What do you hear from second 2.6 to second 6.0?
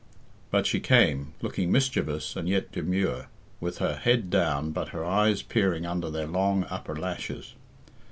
demure, with her head down but her eyes peering